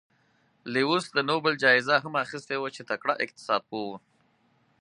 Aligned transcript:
لیوس 0.73 1.05
د 1.13 1.17
نوبل 1.29 1.53
جایزه 1.63 1.95
هم 2.03 2.13
اخیستې 2.25 2.55
وه 2.59 2.69
چې 2.75 2.81
تکړه 2.91 3.13
اقتصاد 3.25 3.61
پوه 3.69 3.85
و. 3.89 3.93